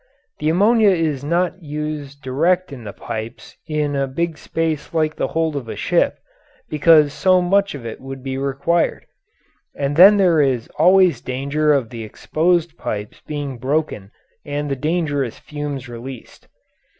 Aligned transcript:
The 0.39 0.49
ammonia 0.49 0.89
is 0.89 1.23
not 1.23 1.61
used 1.61 2.23
direct 2.23 2.73
in 2.73 2.85
the 2.85 2.91
pipes 2.91 3.55
in 3.67 3.95
a 3.95 4.07
big 4.07 4.35
space 4.39 4.95
like 4.95 5.15
the 5.15 5.27
hold 5.27 5.55
of 5.55 5.69
a 5.69 5.75
ship, 5.75 6.17
because 6.71 7.13
so 7.13 7.39
much 7.39 7.75
of 7.75 7.85
it 7.85 8.01
would 8.01 8.23
be 8.23 8.35
required, 8.35 9.05
and 9.75 9.95
then 9.95 10.17
there 10.17 10.41
is 10.41 10.67
always 10.79 11.21
danger 11.21 11.71
of 11.71 11.91
the 11.91 12.03
exposed 12.03 12.79
pipes 12.79 13.21
being 13.27 13.59
broken 13.59 14.09
and 14.43 14.71
the 14.71 14.75
dangerous 14.75 15.37
fumes 15.37 15.87
released. 15.87 16.47